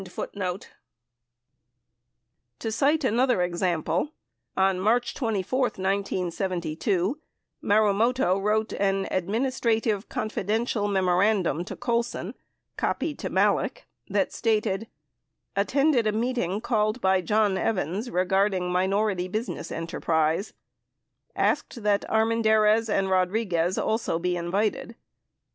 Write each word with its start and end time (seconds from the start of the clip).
77 0.03 0.61
To 2.57 2.71
cite 2.71 3.03
another 3.03 3.43
example, 3.43 4.09
on 4.57 4.79
March 4.79 5.13
24, 5.13 5.59
1972, 5.65 7.19
Marumoto 7.61 8.41
wrote 8.41 8.73
an 8.73 9.07
"Administrative— 9.11 10.09
Confidential" 10.09 10.87
memorandum 10.87 11.63
to 11.65 11.75
Colson 11.75 12.33
(copy 12.77 13.13
to 13.13 13.29
Malek) 13.29 13.85
that 14.07 14.33
stated: 14.33 14.87
Attended 15.55 16.07
a 16.07 16.11
meeting 16.11 16.61
called 16.61 16.99
by 16.99 17.21
John 17.21 17.55
Evans 17.55 18.09
regarding 18.09 18.71
minor 18.71 19.11
ity 19.11 19.27
business 19.27 19.71
enterprise. 19.71 20.53
Asked 21.35 21.83
that 21.83 22.05
Armendariz 22.09 22.89
and 22.89 23.07
Rodri 23.07 23.47
guez 23.47 23.77
also 23.79 24.17
be 24.17 24.35
invited. 24.35 24.95